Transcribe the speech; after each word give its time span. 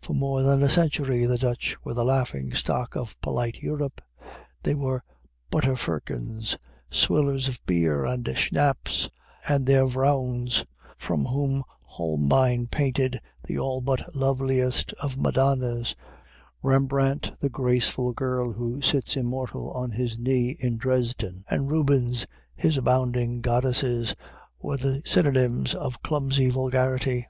For 0.00 0.12
more 0.12 0.42
than 0.42 0.60
a 0.64 0.68
century 0.68 1.24
the 1.24 1.38
Dutch 1.38 1.76
were 1.84 1.94
the 1.94 2.04
laughing 2.04 2.52
stock 2.52 2.96
of 2.96 3.16
polite 3.20 3.58
Europe. 3.62 4.00
They 4.64 4.74
were 4.74 5.04
butter 5.52 5.76
firkins, 5.76 6.58
swillers 6.90 7.46
of 7.46 7.64
beer 7.64 8.04
and 8.04 8.26
schnaps, 8.36 9.08
and 9.48 9.64
their 9.64 9.86
vrouws 9.86 10.64
from 10.98 11.26
whom 11.26 11.62
Holbein 11.82 12.66
painted 12.66 13.20
the 13.44 13.56
all 13.60 13.80
but 13.80 14.02
loveliest 14.16 14.94
of 14.94 15.16
Madonnas, 15.16 15.94
Rembrandt 16.64 17.38
the 17.38 17.48
graceful 17.48 18.12
girl 18.14 18.50
who 18.54 18.82
sits 18.82 19.16
immortal 19.16 19.70
on 19.70 19.92
his 19.92 20.18
knee 20.18 20.56
in 20.58 20.76
Dresden, 20.76 21.44
and 21.48 21.70
Rubens 21.70 22.26
his 22.56 22.76
abounding 22.76 23.40
goddesses, 23.42 24.16
were 24.60 24.76
the 24.76 25.02
synonymes 25.06 25.72
of 25.72 26.02
clumsy 26.02 26.50
vulgarity. 26.50 27.28